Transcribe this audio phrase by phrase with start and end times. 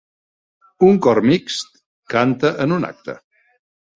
[0.87, 1.77] Un cor mixt
[2.15, 3.19] canta en un acte.